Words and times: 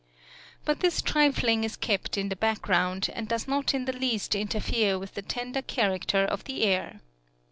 But 0.65 0.79
this 0.79 0.99
trifling 0.99 1.63
is 1.63 1.75
kept 1.75 2.17
in 2.17 2.29
the 2.29 2.35
background, 2.35 3.11
and 3.13 3.27
does 3.27 3.47
not 3.47 3.75
in 3.75 3.85
the 3.85 3.93
least 3.93 4.33
interfere 4.33 4.97
with 4.97 5.13
the 5.13 5.21
tender 5.21 5.61
character 5.61 6.25
of 6.25 6.45
the 6.45 6.63
air. 6.63 7.01